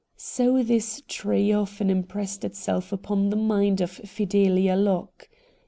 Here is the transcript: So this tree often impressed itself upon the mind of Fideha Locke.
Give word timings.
So 0.17 0.63
this 0.63 1.03
tree 1.07 1.53
often 1.53 1.91
impressed 1.91 2.43
itself 2.43 2.91
upon 2.91 3.29
the 3.29 3.35
mind 3.35 3.81
of 3.81 3.91
Fideha 3.91 4.75
Locke. 4.75 5.29